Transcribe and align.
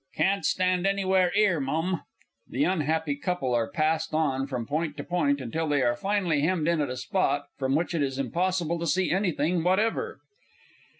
Can't 0.15 0.43
stand 0.43 0.87
anywhere 0.87 1.31
'ere, 1.35 1.59
Mum. 1.59 2.01
[_The 2.51 2.67
unhappy 2.67 3.15
couple 3.17 3.53
are 3.53 3.69
passed 3.69 4.15
on 4.15 4.47
from 4.47 4.65
point 4.65 4.97
to 4.97 5.03
point, 5.03 5.39
until 5.39 5.67
they 5.69 5.83
are 5.83 5.95
finally 5.95 6.41
hemmed 6.41 6.67
in 6.67 6.81
at 6.81 6.89
a 6.89 6.97
spot 6.97 7.43
from 7.59 7.75
which 7.75 7.93
it 7.93 8.01
is 8.01 8.17
impossible 8.17 8.79
to 8.79 8.87
see 8.87 9.11
anything 9.11 9.61
whatever. 9.63 10.17